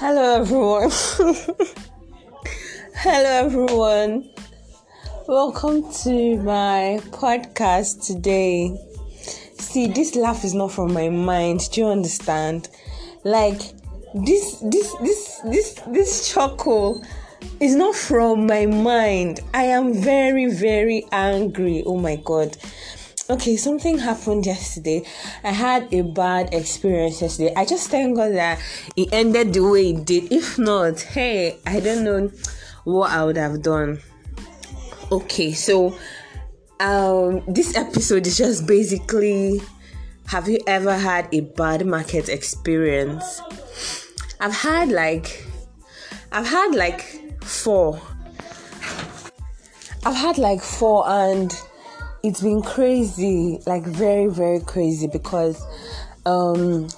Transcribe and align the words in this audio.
Hello, 0.00 0.42
everyone. 0.42 0.90
Hello, 2.94 3.46
everyone. 3.46 4.30
Welcome 5.26 5.92
to 6.04 6.36
my 6.36 7.00
podcast 7.10 8.06
today. 8.06 8.78
See, 9.58 9.88
this 9.88 10.14
laugh 10.14 10.44
is 10.44 10.54
not 10.54 10.70
from 10.70 10.92
my 10.92 11.08
mind. 11.08 11.68
Do 11.72 11.80
you 11.80 11.88
understand? 11.88 12.68
Like 13.24 13.58
this, 14.14 14.60
this, 14.60 14.94
this, 15.02 15.40
this, 15.44 15.80
this 15.88 16.32
chuckle 16.32 17.04
is 17.58 17.74
not 17.74 17.96
from 17.96 18.46
my 18.46 18.66
mind. 18.66 19.40
I 19.52 19.64
am 19.64 19.92
very, 19.92 20.46
very 20.46 21.08
angry. 21.10 21.82
Oh 21.84 21.98
my 21.98 22.14
god 22.14 22.56
okay, 23.30 23.56
something 23.56 23.98
happened 23.98 24.46
yesterday. 24.46 25.04
I 25.44 25.52
had 25.52 25.92
a 25.92 26.02
bad 26.02 26.54
experience 26.54 27.20
yesterday. 27.20 27.52
I 27.54 27.64
just 27.64 27.90
thank 27.90 28.16
God 28.16 28.34
that 28.34 28.60
it 28.96 29.08
ended 29.12 29.52
the 29.52 29.60
way 29.60 29.90
it 29.90 30.04
did. 30.04 30.32
If 30.32 30.58
not, 30.58 31.00
hey, 31.00 31.58
I 31.66 31.80
don't 31.80 32.04
know 32.04 32.30
what 32.84 33.10
I 33.10 33.24
would 33.24 33.36
have 33.36 33.62
done. 33.62 34.00
Okay, 35.10 35.52
so 35.52 35.96
um 36.80 37.42
this 37.48 37.76
episode 37.76 38.26
is 38.26 38.38
just 38.38 38.66
basically 38.66 39.60
have 40.26 40.48
you 40.48 40.60
ever 40.66 40.94
had 40.94 41.28
a 41.32 41.40
bad 41.40 41.86
market 41.86 42.28
experience? 42.28 43.40
I've 44.40 44.54
had 44.54 44.90
like 44.90 45.44
I've 46.30 46.46
had 46.46 46.74
like 46.74 47.02
four. 47.42 48.00
I've 50.04 50.14
had 50.14 50.38
like 50.38 50.60
four 50.60 51.08
and 51.08 51.50
it's 52.22 52.42
been 52.42 52.62
crazy, 52.62 53.60
like 53.66 53.84
very, 53.84 54.26
very 54.26 54.60
crazy 54.60 55.06
because 55.06 55.62
um 56.26 56.88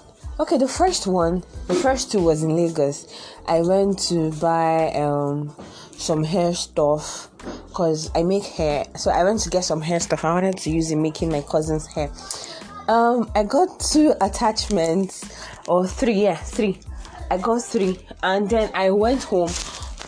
okay 0.41 0.57
the 0.57 0.67
first 0.67 1.07
one 1.07 1.45
the 1.69 1.75
first 1.75 2.11
two 2.11 2.23
was 2.23 2.43
in 2.43 2.57
Lagos. 2.57 3.07
I 3.47 3.61
went 3.61 3.99
to 4.09 4.31
buy 4.33 4.93
um 4.95 5.55
some 5.97 6.25
hair 6.25 6.55
stuff 6.55 7.29
because 7.69 8.11
I 8.15 8.23
make 8.23 8.45
hair. 8.45 8.87
So 8.97 9.11
I 9.11 9.23
went 9.25 9.41
to 9.41 9.51
get 9.51 9.65
some 9.65 9.83
hair 9.83 10.01
stuff. 10.01 10.25
I 10.25 10.33
wanted 10.33 10.57
to 10.59 10.71
use 10.71 10.91
it 10.91 10.97
making 10.97 11.31
my 11.31 11.43
cousin's 11.43 11.87
hair. 11.87 12.11
Um 12.89 13.31
I 13.34 13.45
got 13.45 13.79
two 13.79 14.15
attachments 14.21 15.31
or 15.69 15.87
three, 15.87 16.23
yeah, 16.23 16.37
three. 16.37 16.81
I 17.31 17.37
got 17.37 17.62
three 17.62 17.99
and 18.23 18.49
then 18.49 18.71
I 18.75 18.91
went 18.91 19.25
home 19.25 19.51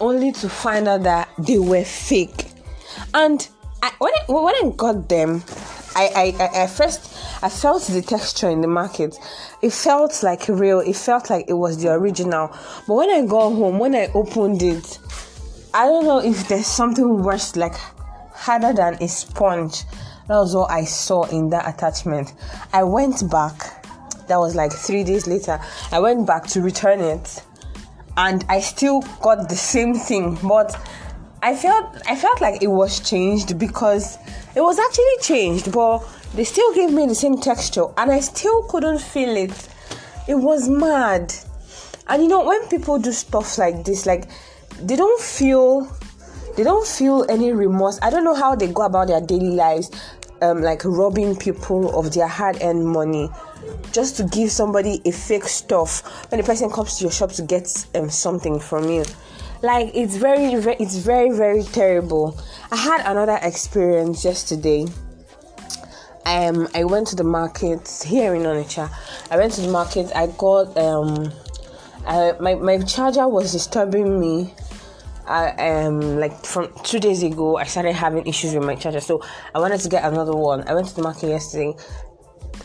only 0.00 0.32
to 0.32 0.48
find 0.48 0.88
out 0.88 1.02
that 1.04 1.28
they 1.38 1.58
were 1.58 1.84
fake. 1.84 2.46
And 3.14 3.46
I, 3.82 3.92
when 3.98 4.12
I, 4.14 4.32
when 4.32 4.54
I 4.54 4.72
got 4.76 5.08
them, 5.08 5.42
I, 5.96 6.34
I, 6.38 6.62
I 6.62 6.66
first 6.68 7.12
I 7.42 7.48
felt 7.48 7.82
the 7.88 8.00
texture 8.00 8.48
in 8.48 8.60
the 8.60 8.68
market. 8.68 9.18
It 9.60 9.72
felt 9.72 10.22
like 10.22 10.46
real. 10.46 10.78
It 10.78 10.94
felt 10.94 11.28
like 11.28 11.46
it 11.48 11.54
was 11.54 11.82
the 11.82 11.90
original. 11.90 12.56
But 12.86 12.94
when 12.94 13.10
I 13.10 13.26
got 13.26 13.50
home, 13.50 13.80
when 13.80 13.96
I 13.96 14.06
opened 14.14 14.62
it, 14.62 15.00
I 15.74 15.86
don't 15.86 16.04
know 16.04 16.18
if 16.18 16.46
there's 16.46 16.68
something 16.68 17.22
worse, 17.24 17.56
like 17.56 17.74
harder 18.32 18.72
than 18.72 18.94
a 19.02 19.08
sponge. 19.08 19.82
That 20.28 20.36
was 20.36 20.54
what 20.54 20.70
I 20.70 20.84
saw 20.84 21.24
in 21.24 21.50
that 21.50 21.68
attachment. 21.68 22.34
I 22.72 22.84
went 22.84 23.28
back. 23.28 23.84
That 24.28 24.38
was 24.38 24.54
like 24.54 24.72
three 24.72 25.02
days 25.02 25.26
later. 25.26 25.60
I 25.90 25.98
went 25.98 26.24
back 26.24 26.46
to 26.48 26.62
return 26.62 27.00
it, 27.00 27.42
and 28.16 28.44
I 28.48 28.60
still 28.60 29.00
got 29.20 29.48
the 29.48 29.56
same 29.56 29.94
thing, 29.94 30.38
but 30.44 30.78
I 31.44 31.56
felt 31.56 32.00
I 32.06 32.14
felt 32.14 32.40
like 32.40 32.62
it 32.62 32.68
was 32.68 33.00
changed 33.00 33.58
because 33.58 34.16
it 34.54 34.60
was 34.60 34.78
actually 34.78 35.16
changed, 35.22 35.72
but 35.72 35.98
they 36.34 36.44
still 36.44 36.72
gave 36.72 36.92
me 36.92 37.04
the 37.06 37.16
same 37.16 37.36
texture 37.36 37.86
and 37.96 38.12
I 38.12 38.20
still 38.20 38.62
couldn't 38.68 39.00
feel 39.00 39.36
it. 39.36 39.68
It 40.28 40.36
was 40.36 40.68
mad. 40.68 41.34
And 42.06 42.22
you 42.22 42.28
know 42.28 42.44
when 42.44 42.68
people 42.68 43.00
do 43.00 43.10
stuff 43.10 43.58
like 43.58 43.84
this, 43.84 44.06
like 44.06 44.28
they 44.80 44.94
don't 44.94 45.20
feel 45.20 45.90
they 46.56 46.62
don't 46.62 46.86
feel 46.86 47.26
any 47.28 47.50
remorse. 47.50 47.98
I 48.02 48.10
don't 48.10 48.22
know 48.22 48.34
how 48.34 48.54
they 48.54 48.68
go 48.68 48.82
about 48.82 49.08
their 49.08 49.20
daily 49.20 49.50
lives, 49.50 49.90
um, 50.42 50.62
like 50.62 50.84
robbing 50.84 51.34
people 51.34 51.98
of 51.98 52.14
their 52.14 52.28
hard-earned 52.28 52.86
money 52.86 53.28
just 53.92 54.16
to 54.18 54.24
give 54.24 54.52
somebody 54.52 55.02
a 55.06 55.10
fake 55.10 55.44
stuff 55.44 56.30
when 56.30 56.40
the 56.40 56.46
person 56.46 56.70
comes 56.70 56.98
to 56.98 57.04
your 57.04 57.12
shop 57.12 57.32
to 57.32 57.42
get 57.42 57.86
um, 57.96 58.10
something 58.10 58.60
from 58.60 58.88
you 58.88 59.04
like 59.62 59.92
it's 59.94 60.16
very, 60.16 60.54
very 60.56 60.76
it's 60.80 60.96
very 60.96 61.30
very 61.30 61.62
terrible. 61.62 62.38
I 62.70 62.76
had 62.76 63.00
another 63.06 63.38
experience 63.42 64.24
yesterday. 64.24 64.86
Um 66.24 66.68
i 66.74 66.84
went 66.84 67.08
to 67.08 67.16
the 67.16 67.24
market 67.24 68.04
here 68.06 68.34
in 68.34 68.42
onitsha. 68.42 68.90
I 69.30 69.36
went 69.36 69.52
to 69.54 69.60
the 69.60 69.70
market 69.70 70.12
i 70.14 70.26
got 70.28 70.76
um 70.76 71.32
I, 72.04 72.32
my, 72.40 72.56
my 72.56 72.78
charger 72.78 73.28
was 73.28 73.52
disturbing 73.52 74.18
me. 74.18 74.52
I 75.26 75.50
um 75.50 76.18
like 76.18 76.44
from 76.44 76.72
two 76.82 76.98
days 76.98 77.22
ago 77.22 77.56
I 77.56 77.64
started 77.64 77.92
having 77.92 78.26
issues 78.26 78.54
with 78.54 78.64
my 78.64 78.74
charger. 78.74 79.00
So 79.00 79.22
I 79.54 79.60
wanted 79.60 79.80
to 79.80 79.88
get 79.88 80.04
another 80.04 80.34
one. 80.34 80.66
I 80.68 80.74
went 80.74 80.88
to 80.88 80.94
the 80.94 81.02
market 81.02 81.28
yesterday. 81.28 81.74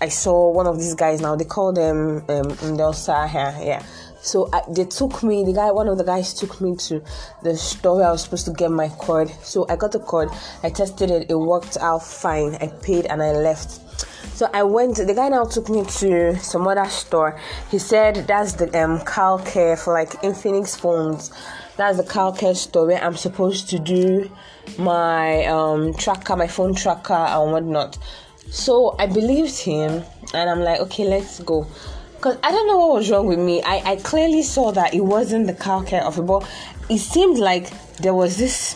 I 0.01 0.09
saw 0.09 0.51
one 0.51 0.67
of 0.67 0.77
these 0.77 0.95
guys 0.95 1.21
now. 1.21 1.35
They 1.35 1.45
call 1.45 1.73
them 1.73 2.17
um 2.29 2.49
Indelsa 2.65 3.29
here, 3.29 3.55
yeah. 3.63 3.83
So 4.21 4.49
I, 4.51 4.61
they 4.69 4.85
took 4.85 5.23
me, 5.23 5.43
the 5.43 5.53
guy, 5.53 5.71
one 5.71 5.87
of 5.87 5.97
the 5.97 6.03
guys 6.03 6.33
took 6.33 6.59
me 6.59 6.75
to 6.75 7.03
the 7.43 7.55
store 7.55 7.97
where 7.97 8.07
I 8.07 8.11
was 8.11 8.23
supposed 8.23 8.45
to 8.45 8.53
get 8.53 8.71
my 8.71 8.89
cord. 8.89 9.29
So 9.41 9.65
I 9.69 9.75
got 9.75 9.91
the 9.91 9.99
cord, 9.99 10.29
I 10.63 10.69
tested 10.69 11.11
it, 11.11 11.29
it 11.29 11.35
worked 11.35 11.77
out 11.77 12.03
fine. 12.03 12.55
I 12.55 12.67
paid 12.67 13.05
and 13.05 13.21
I 13.21 13.31
left. 13.31 13.81
So 14.37 14.47
I 14.53 14.61
went. 14.61 14.97
The 14.97 15.15
guy 15.15 15.29
now 15.29 15.45
took 15.45 15.67
me 15.67 15.83
to 15.83 16.37
some 16.37 16.67
other 16.67 16.85
store. 16.89 17.39
He 17.71 17.79
said 17.79 18.27
that's 18.27 18.53
the 18.53 18.65
um 18.79 18.99
Carlcare 18.99 19.83
for 19.83 19.93
like 19.93 20.11
Infinix 20.21 20.77
phones. 20.77 21.31
That's 21.75 21.97
the 21.97 22.03
Carlcare 22.03 22.55
store 22.55 22.85
where 22.85 23.03
I'm 23.03 23.15
supposed 23.15 23.67
to 23.71 23.79
do 23.79 24.29
my 24.77 25.43
um 25.45 25.95
tracker, 25.95 26.35
my 26.35 26.45
phone 26.45 26.75
tracker 26.75 27.13
and 27.13 27.51
whatnot. 27.51 27.97
So 28.51 28.95
I 28.99 29.07
believed 29.07 29.57
him, 29.57 30.03
and 30.35 30.49
I'm 30.49 30.61
like, 30.61 30.81
okay, 30.81 31.05
let's 31.05 31.39
go. 31.39 31.65
Because 32.17 32.37
I 32.43 32.51
don't 32.51 32.67
know 32.67 32.77
what 32.77 32.95
was 32.97 33.11
wrong 33.11 33.27
with 33.27 33.39
me. 33.39 33.61
I, 33.63 33.91
I 33.91 33.95
clearly 33.97 34.41
saw 34.41 34.71
that 34.71 34.93
it 34.93 35.01
wasn't 35.01 35.47
the 35.47 35.53
Carlcare 35.53 36.01
of 36.01 36.17
it, 36.17 36.23
but 36.23 36.49
it 36.89 36.97
seemed 36.97 37.37
like 37.37 37.69
there 37.97 38.13
was 38.13 38.37
this 38.37 38.75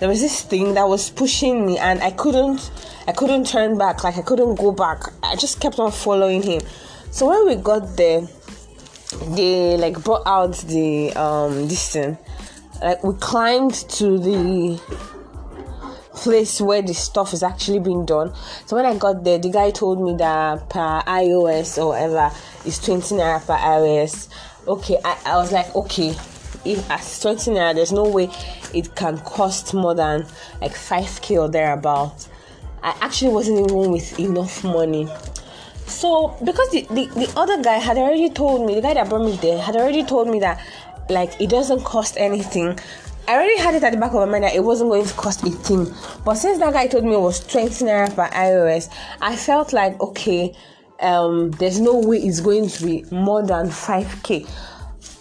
there 0.00 0.08
was 0.08 0.20
this 0.20 0.42
thing 0.42 0.74
that 0.74 0.88
was 0.88 1.10
pushing 1.10 1.66
me 1.66 1.78
and 1.78 2.02
I 2.02 2.10
couldn't 2.10 2.70
I 3.06 3.12
couldn't 3.12 3.46
turn 3.46 3.78
back, 3.78 4.02
like 4.02 4.18
I 4.18 4.22
couldn't 4.22 4.56
go 4.56 4.72
back. 4.72 5.02
I 5.22 5.36
just 5.36 5.60
kept 5.60 5.78
on 5.78 5.92
following 5.92 6.42
him. 6.42 6.60
So 7.10 7.28
when 7.28 7.46
we 7.46 7.62
got 7.62 7.96
there, 7.96 8.22
they 9.28 9.76
like 9.76 10.02
brought 10.02 10.26
out 10.26 10.56
the 10.58 11.12
um 11.14 11.68
this 11.68 11.92
thing. 11.92 12.18
Like 12.82 13.04
we 13.04 13.14
climbed 13.14 13.74
to 13.74 14.18
the 14.18 14.80
place 16.20 16.60
where 16.60 16.82
the 16.82 16.94
stuff 16.94 17.32
is 17.32 17.42
actually 17.42 17.80
being 17.80 18.04
done. 18.04 18.32
So 18.66 18.76
when 18.76 18.86
I 18.86 18.96
got 18.96 19.24
there, 19.24 19.38
the 19.38 19.50
guy 19.50 19.70
told 19.70 20.02
me 20.02 20.14
that 20.16 20.68
per 20.68 21.02
iOS 21.06 21.78
or 21.78 21.88
whatever 21.88 22.30
is 22.64 22.78
20 22.78 23.14
naira 23.16 23.44
per 23.44 23.56
iOS. 23.56 24.28
Okay, 24.68 24.98
I, 25.04 25.18
I 25.24 25.36
was 25.36 25.52
like, 25.52 25.74
okay, 25.74 26.10
if 26.64 26.90
as 26.90 27.20
20 27.20 27.52
naira, 27.52 27.74
there's 27.74 27.92
no 27.92 28.04
way 28.04 28.28
it 28.74 28.94
can 28.94 29.18
cost 29.18 29.74
more 29.74 29.94
than 29.94 30.26
like 30.60 30.72
5k 30.72 31.40
or 31.40 31.48
thereabout. 31.48 32.28
I 32.82 32.96
actually 33.00 33.32
wasn't 33.32 33.70
even 33.70 33.90
with 33.90 34.18
enough 34.18 34.62
money. 34.64 35.08
So 35.86 36.36
because 36.44 36.70
the, 36.70 36.86
the, 36.90 37.06
the 37.06 37.32
other 37.36 37.62
guy 37.62 37.78
had 37.78 37.98
already 37.98 38.30
told 38.30 38.66
me, 38.66 38.74
the 38.74 38.80
guy 38.80 38.94
that 38.94 39.08
brought 39.08 39.24
me 39.24 39.36
there 39.36 39.60
had 39.60 39.76
already 39.76 40.04
told 40.04 40.28
me 40.28 40.40
that 40.40 40.64
like 41.08 41.40
it 41.40 41.50
doesn't 41.50 41.82
cost 41.84 42.14
anything 42.16 42.78
I 43.30 43.34
already 43.34 43.58
had 43.58 43.76
it 43.76 43.84
at 43.84 43.92
the 43.92 43.96
back 43.96 44.10
of 44.10 44.16
my 44.16 44.24
mind 44.24 44.42
that 44.42 44.56
it 44.56 44.64
wasn't 44.64 44.90
going 44.90 45.06
to 45.06 45.14
cost 45.14 45.44
a 45.44 45.50
thing. 45.50 45.86
But 46.24 46.34
since 46.34 46.58
that 46.58 46.72
guy 46.72 46.88
told 46.88 47.04
me 47.04 47.14
it 47.14 47.20
was 47.20 47.38
20 47.46 47.84
naira 47.84 48.12
per 48.12 48.26
iOS, 48.26 48.92
I 49.20 49.36
felt 49.36 49.72
like, 49.72 50.00
okay, 50.00 50.52
um, 50.98 51.52
there's 51.52 51.78
no 51.78 51.96
way 52.00 52.16
it's 52.16 52.40
going 52.40 52.68
to 52.68 52.84
be 52.84 53.04
more 53.12 53.46
than 53.46 53.68
5k. 53.68 54.50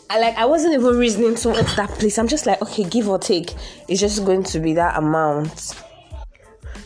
I 0.10 0.20
like 0.22 0.36
I 0.38 0.46
wasn't 0.46 0.74
even 0.74 0.98
reasoning 0.98 1.36
so 1.36 1.54
towards 1.54 1.76
that 1.76 1.92
place. 1.92 2.18
I'm 2.18 2.28
just 2.28 2.48
like, 2.48 2.60
okay, 2.64 2.84
give 2.84 3.08
or 3.08 3.20
take, 3.20 3.54
it's 3.88 4.02
just 4.02 4.26
going 4.26 4.42
to 4.46 4.60
be 4.60 4.74
that 4.74 4.98
amount. 4.98 5.76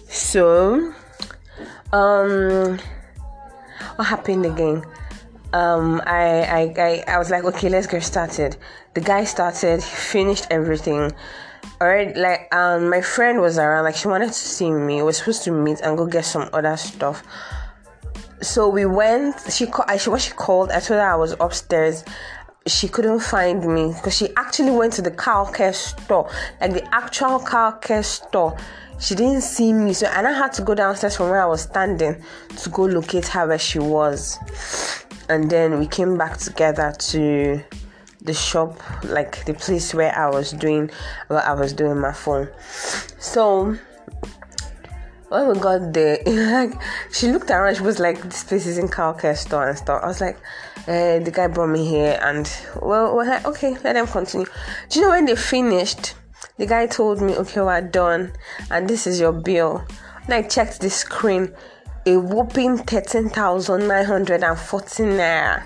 So, 0.10 0.94
um, 1.94 2.80
what 3.96 4.04
happened 4.04 4.46
again? 4.46 4.84
um, 5.54 6.02
I, 6.06 6.42
I, 6.42 6.74
I, 6.78 7.04
I 7.08 7.18
was 7.20 7.30
like, 7.30 7.44
okay, 7.44 7.70
let's 7.70 7.88
get 7.88 8.04
started. 8.04 8.58
The 8.94 9.02
guy 9.02 9.24
started, 9.24 9.84
finished 9.84 10.48
everything. 10.52 11.12
Alright, 11.82 12.16
like 12.16 12.54
um, 12.54 12.90
my 12.90 13.02
friend 13.02 13.42
was 13.42 13.58
around, 13.58 13.86
like 13.86 13.96
she 13.96 14.08
wanted 14.08 14.28
to 14.28 14.34
see 14.34 14.70
me. 14.70 14.98
We 14.98 15.04
were 15.04 15.14
supposed 15.14 15.44
to 15.46 15.52
meet 15.52 15.82
and 15.82 15.98
go 15.98 16.06
get 16.06 16.26
some 16.26 16.50
other 16.54 16.78
stuff. 16.78 17.24
So 18.42 18.70
we 18.70 18.86
went. 18.86 19.36
She 19.52 19.66
called. 19.66 19.90
I, 19.90 19.98
what 20.10 20.22
she 20.22 20.32
called. 20.32 20.70
I 20.72 20.80
told 20.80 21.00
her 21.00 21.10
I 21.10 21.16
was 21.16 21.36
upstairs. 21.40 22.04
She 22.68 22.88
couldn't 22.88 23.20
find 23.20 23.66
me 23.66 23.94
because 23.94 24.16
she 24.16 24.30
actually 24.38 24.72
went 24.72 24.94
to 24.94 25.02
the 25.02 25.12
Carlcare 25.12 25.74
store, 25.74 26.30
like 26.62 26.74
the 26.74 26.96
actual 26.96 27.40
Carlcare 27.40 28.06
store. 28.06 28.58
She 29.00 29.16
didn't 29.16 29.42
see 29.42 29.74
me, 29.74 29.94
so 29.94 30.08
and 30.08 30.28
I 30.28 30.34
had 30.34 30.54
to 30.54 30.62
go 30.62 30.76
downstairs 30.76 31.18
from 31.18 31.30
where 31.30 31.42
I 31.42 31.46
was 31.46 31.64
standing 31.64 32.22
to 32.58 32.70
go 32.70 32.84
locate 32.84 33.28
her 33.28 33.48
where 33.48 33.60
she 33.60 33.80
was 33.80 34.40
and 35.30 35.50
then 35.50 35.80
we 35.80 35.88
came 35.88 36.18
back 36.18 36.38
together 36.38 36.94
to 36.98 37.62
the 38.24 38.34
shop, 38.34 38.82
like 39.04 39.46
the 39.46 39.54
place 39.54 39.94
where 39.94 40.18
I 40.18 40.30
was 40.30 40.52
doing 40.52 40.90
what 41.28 41.44
I 41.44 41.54
was 41.54 41.74
doing 41.74 42.00
my 42.00 42.14
phone. 42.14 42.50
So 43.20 43.78
when 45.30 45.48
we 45.48 45.60
got 45.60 45.94
there, 45.94 46.20
like 46.26 46.74
she 47.12 47.32
looked 47.32 47.50
around, 47.50 47.76
she 47.76 47.82
was 47.82 48.00
like, 48.00 48.22
"This 48.24 48.44
place 48.44 48.66
is 48.66 48.78
in 48.78 48.88
Carlcare 48.88 49.38
store 49.38 49.68
and 49.68 49.78
stuff." 49.78 50.02
I 50.04 50.08
was 50.08 50.22
like, 50.22 50.38
eh, 50.88 51.20
"The 51.20 51.32
guy 51.32 51.48
brought 51.48 51.70
me 51.70 51.86
here," 51.86 52.18
and 52.22 52.50
well, 52.82 53.16
we're 53.16 53.26
like, 53.26 53.46
"Okay, 53.46 53.76
let 53.84 53.94
them 53.94 54.08
continue." 54.08 54.48
Do 54.90 55.00
you 55.00 55.06
know 55.06 55.12
when 55.12 55.26
they 55.26 55.36
finished? 55.36 56.16
The 56.58 56.66
guy 56.66 56.88
told 56.88 57.22
me, 57.22 57.36
"Okay, 57.36 57.62
we're 57.62 57.82
done, 57.82 58.32
and 58.72 58.88
this 58.88 59.06
is 59.06 59.20
your 59.20 59.34
bill." 59.34 59.84
And 60.26 60.34
I 60.34 60.44
checked 60.44 60.80
the 60.80 60.90
screen, 60.90 61.54
a 62.06 62.16
whooping 62.18 62.78
thirteen 62.78 63.30
thousand 63.30 63.88
nine 63.88 64.06
hundred 64.06 64.44
and 64.44 64.58
fourteen 64.58 65.18
naira. 65.18 65.64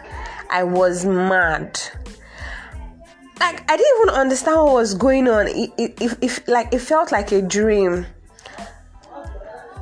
I 0.50 0.64
was 0.64 1.06
mad 1.06 1.78
like 3.40 3.70
I 3.70 3.78
didn't 3.78 4.02
even 4.02 4.16
understand 4.16 4.58
what 4.58 4.74
was 4.74 4.94
going 4.94 5.28
on. 5.28 5.48
It, 5.48 5.72
it, 5.78 6.48
like 6.48 6.74
it 6.74 6.80
felt 6.80 7.12
like 7.12 7.32
a 7.32 7.42
dream. 7.42 8.06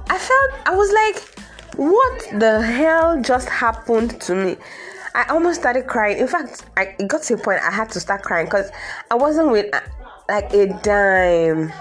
I 0.08 0.18
felt 0.18 0.52
I 0.66 0.76
was 0.76 0.92
like, 0.92 1.40
what 1.78 2.40
the 2.40 2.62
hell 2.62 3.22
just 3.22 3.50
happened 3.50 4.20
to 4.22 4.36
me? 4.36 4.58
I 5.14 5.24
almost 5.30 5.62
started 5.62 5.88
crying. 5.88 6.18
In 6.18 6.28
fact, 6.28 6.66
I 6.78 6.96
it 7.00 7.08
got 7.08 7.24
to 7.24 7.36
a 7.36 7.38
point 7.38 7.62
I 7.62 7.72
had 7.72 7.90
to 7.92 8.00
start 8.00 8.22
crying 8.24 8.46
because 8.46 8.70
I 9.10 9.16
wasn't 9.16 9.52
with 9.52 9.74
uh, 9.74 9.82
like 10.28 10.54
a 10.54 10.68
dime. 10.84 11.72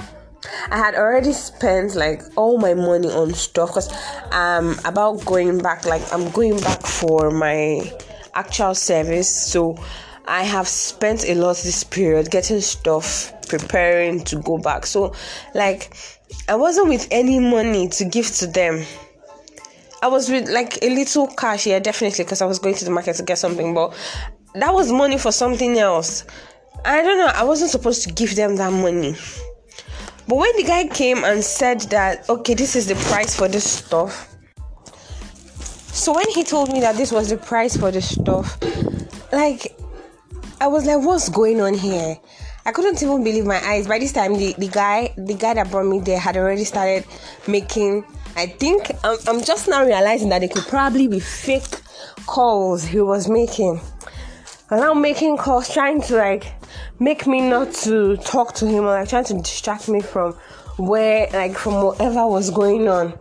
I 0.71 0.76
had 0.76 0.94
already 0.94 1.32
spent 1.32 1.94
like 1.94 2.23
all 2.37 2.59
my 2.59 2.75
money 2.75 3.09
on 3.09 3.32
stuff 3.35 3.71
because 3.71 3.91
I'm 4.31 4.69
um, 4.69 4.79
about 4.85 5.25
going 5.25 5.59
back. 5.59 5.85
Like 5.85 6.03
I'm 6.12 6.31
going 6.31 6.61
back 6.61 6.82
for 6.82 7.31
my 7.31 7.93
actual 8.35 8.75
service, 8.75 9.35
so 9.53 9.79
I 10.26 10.43
have 10.43 10.67
spent 10.67 11.29
a 11.29 11.35
lot 11.35 11.56
this 11.59 11.85
period 11.85 12.31
getting 12.31 12.61
stuff, 12.61 13.32
preparing 13.49 14.25
to 14.25 14.37
go 14.41 14.59
back. 14.59 14.87
So, 14.87 15.15
like, 15.55 15.94
I 16.49 16.56
wasn't 16.56 16.88
with 16.88 17.06
any 17.11 17.38
money 17.38 17.88
to 17.88 18.05
give 18.05 18.26
to 18.37 18.47
them. 18.47 18.85
I 20.03 20.09
was 20.09 20.31
with 20.31 20.49
like 20.50 20.82
a 20.82 20.94
little 20.94 21.26
cash, 21.29 21.67
yeah, 21.67 21.79
definitely, 21.79 22.25
because 22.25 22.43
I 22.43 22.47
was 22.47 22.59
going 22.59 22.75
to 22.75 22.85
the 22.85 22.91
market 22.91 23.17
to 23.17 23.23
get 23.23 23.38
something, 23.38 23.75
but 23.75 23.94
that 24.55 24.73
was 24.73 24.93
money 24.93 25.19
for 25.19 25.32
something 25.32 25.79
else. 25.79 26.25
I 26.85 27.03
don't 27.03 27.19
know, 27.19 27.32
I 27.35 27.44
wasn't 27.44 27.71
supposed 27.71 28.03
to 28.03 28.12
give 28.12 28.37
them 28.37 28.56
that 28.56 28.73
money. 28.73 29.17
But 30.29 30.37
when 30.37 30.56
the 30.56 30.62
guy 30.62 30.88
came 30.88 31.25
and 31.25 31.43
said 31.43 31.81
that, 31.91 32.29
okay, 32.29 32.55
this 32.55 32.76
is 32.76 32.87
the 32.87 32.94
price 33.11 33.35
for 33.37 33.49
this 33.49 33.71
stuff. 33.71 34.31
So 35.93 36.15
when 36.15 36.29
he 36.31 36.44
told 36.44 36.73
me 36.73 36.81
that 36.81 36.97
this 36.97 37.12
was 37.12 37.31
the 37.31 37.37
price 37.37 37.76
for 37.76 37.91
the 37.91 38.03
stuff, 38.03 38.59
like 39.32 39.75
I 40.61 40.69
was 40.69 40.87
like, 40.87 41.01
what's 41.05 41.29
going 41.29 41.61
on 41.61 41.75
here? 41.75 42.17
I 42.65 42.73
couldn't 42.73 43.03
even 43.03 43.25
believe 43.25 43.45
my 43.45 43.61
eyes. 43.67 43.87
By 43.87 43.99
this 43.99 44.12
time, 44.12 44.35
the, 44.35 44.55
the 44.56 44.69
guy, 44.69 45.12
the 45.17 45.35
guy 45.35 45.55
that 45.55 45.71
brought 45.71 45.87
me 45.87 45.99
there, 45.99 46.19
had 46.19 46.37
already 46.37 46.65
started 46.65 47.05
making. 47.49 48.05
I 48.37 48.47
think 48.47 48.91
I'm, 49.03 49.19
I'm 49.27 49.43
just 49.43 49.69
now 49.69 49.85
realizing 49.85 50.29
that 50.31 50.43
it 50.43 50.53
could 50.53 50.65
probably 50.65 51.09
be 51.09 51.21
fake 51.21 51.81
calls 52.27 52.85
he 52.85 53.01
was 53.01 53.29
making. 53.29 53.81
And 54.71 54.81
I'm 54.81 55.03
making 55.03 55.37
calls, 55.37 55.73
trying 55.73 56.01
to 56.03 56.17
like 56.17 56.53
make 57.00 57.27
me 57.27 57.41
not 57.41 57.73
to 57.85 58.17
talk 58.19 58.55
to 58.55 58.67
him, 58.67 58.85
or 58.85 58.99
like 58.99 59.09
trying 59.09 59.25
to 59.25 59.35
distract 59.35 59.89
me 59.89 60.00
from 60.00 60.33
where, 60.79 61.29
like 61.33 61.57
from 61.57 61.83
whatever 61.83 62.27
was 62.27 62.50
going 62.50 62.89
on. 62.89 63.12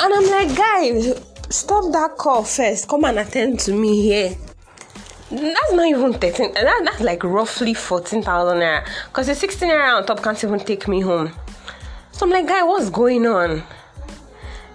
And 0.00 0.12
I'm 0.12 0.30
like, 0.30 0.56
guys, 0.56 1.22
stop 1.48 1.92
that 1.92 2.16
call 2.18 2.44
first. 2.44 2.88
Come 2.88 3.04
and 3.04 3.20
attend 3.20 3.60
to 3.60 3.72
me 3.72 4.02
here 4.02 4.36
that's 5.30 5.72
not 5.72 5.86
even 5.86 6.12
13 6.12 6.54
that, 6.54 6.82
that's 6.84 7.00
like 7.00 7.24
roughly 7.24 7.74
14,000 7.74 8.58
naira. 8.58 8.86
Because 9.06 9.26
the 9.26 9.34
16 9.34 9.68
naira 9.68 9.96
on 9.96 10.06
top 10.06 10.22
can't 10.22 10.42
even 10.42 10.60
take 10.60 10.86
me 10.86 11.00
home. 11.00 11.32
So 12.12 12.26
I'm 12.26 12.30
like 12.30 12.46
guy 12.46 12.62
what's 12.62 12.90
going 12.90 13.26
on? 13.26 13.62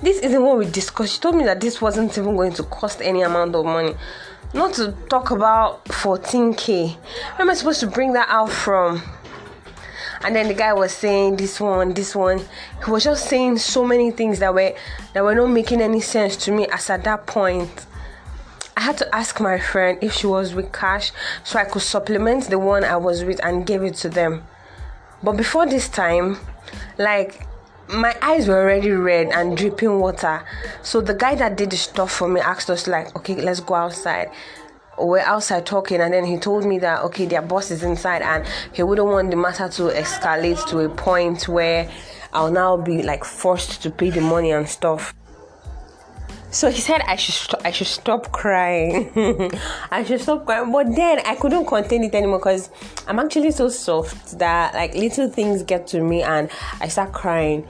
This 0.01 0.19
isn't 0.19 0.43
what 0.43 0.57
we 0.57 0.65
discussed. 0.65 1.13
She 1.13 1.19
told 1.19 1.35
me 1.35 1.45
that 1.45 1.61
this 1.61 1.81
wasn't 1.81 2.17
even 2.17 2.35
going 2.35 2.53
to 2.53 2.63
cost 2.63 3.01
any 3.01 3.21
amount 3.21 3.55
of 3.55 3.65
money. 3.65 3.95
Not 4.53 4.73
to 4.73 4.91
talk 5.09 5.31
about 5.31 5.85
14k 5.85 6.95
where 6.95 7.41
am 7.41 7.49
I 7.49 7.53
supposed 7.53 7.79
to 7.79 7.87
bring 7.87 8.11
that 8.13 8.27
out 8.27 8.51
from? 8.51 9.01
And 10.23 10.35
then 10.35 10.49
the 10.49 10.53
guy 10.53 10.73
was 10.73 10.91
saying 10.91 11.37
this 11.37 11.61
one 11.61 11.93
this 11.93 12.13
one. 12.13 12.41
He 12.83 12.91
was 12.91 13.05
just 13.05 13.29
saying 13.29 13.57
so 13.59 13.85
many 13.85 14.11
things 14.11 14.39
that 14.39 14.53
were 14.53 14.75
that 15.13 15.23
were 15.23 15.33
not 15.33 15.47
making 15.47 15.81
any 15.81 16.01
sense 16.01 16.35
to 16.45 16.51
me 16.51 16.67
as 16.67 16.89
at 16.89 17.05
that 17.05 17.25
point 17.25 17.85
I 18.77 18.81
had 18.81 18.97
to 18.97 19.15
ask 19.15 19.39
my 19.39 19.59
friend 19.59 19.97
if 20.01 20.13
she 20.13 20.27
was 20.27 20.53
with 20.53 20.71
cash 20.71 21.11
so 21.43 21.59
I 21.59 21.65
could 21.65 21.81
supplement 21.81 22.49
the 22.49 22.59
one 22.59 22.83
I 22.83 22.97
was 22.97 23.23
with 23.23 23.43
and 23.43 23.65
give 23.65 23.83
it 23.83 23.95
to 23.95 24.09
them. 24.09 24.43
But 25.23 25.33
before 25.33 25.65
this 25.65 25.87
time, 25.89 26.37
like 26.97 27.45
my 27.87 28.15
eyes 28.21 28.47
were 28.47 28.61
already 28.61 28.91
red 28.91 29.27
and 29.27 29.57
dripping 29.57 29.99
water. 29.99 30.43
So 30.81 31.01
the 31.01 31.13
guy 31.13 31.35
that 31.35 31.57
did 31.57 31.71
the 31.71 31.77
stuff 31.77 32.11
for 32.11 32.27
me 32.27 32.39
asked 32.39 32.69
us 32.69 32.87
like, 32.87 33.15
okay, 33.15 33.35
let's 33.35 33.59
go 33.59 33.75
outside. 33.75 34.31
We're 34.97 35.19
outside 35.19 35.65
talking, 35.65 35.99
and 35.99 36.13
then 36.13 36.25
he 36.25 36.37
told 36.37 36.65
me 36.65 36.77
that 36.79 37.01
okay, 37.05 37.25
their 37.25 37.41
boss 37.41 37.71
is 37.71 37.81
inside, 37.81 38.21
and 38.21 38.45
he 38.71 38.83
wouldn't 38.83 39.07
want 39.07 39.31
the 39.31 39.37
matter 39.37 39.67
to 39.67 39.83
escalate 39.83 40.67
to 40.69 40.79
a 40.79 40.89
point 40.89 41.47
where 41.47 41.89
I'll 42.33 42.51
now 42.51 42.77
be 42.77 43.01
like 43.01 43.23
forced 43.23 43.81
to 43.83 43.89
pay 43.89 44.11
the 44.11 44.21
money 44.21 44.51
and 44.51 44.67
stuff. 44.67 45.13
So 46.51 46.69
he 46.69 46.81
said 46.81 47.01
I 47.07 47.15
should 47.15 47.33
st- 47.33 47.65
I 47.65 47.71
should 47.71 47.87
stop 47.87 48.33
crying. 48.33 49.09
I 49.91 50.03
should 50.03 50.19
stop 50.19 50.45
crying. 50.45 50.69
But 50.71 50.93
then 50.95 51.19
I 51.25 51.35
couldn't 51.35 51.65
contain 51.65 52.03
it 52.03 52.13
anymore 52.13 52.39
because 52.39 52.69
I'm 53.07 53.19
actually 53.19 53.51
so 53.51 53.69
soft 53.69 54.37
that 54.39 54.73
like 54.73 54.93
little 54.93 55.29
things 55.29 55.63
get 55.63 55.87
to 55.87 56.01
me 56.01 56.23
and 56.23 56.49
I 56.81 56.89
start 56.89 57.13
crying. 57.13 57.65